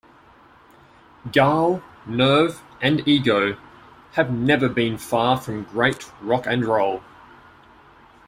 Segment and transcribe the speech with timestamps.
[1.31, 3.55] Gall, nerve and ego
[4.13, 7.03] have never been far from great rock and roll.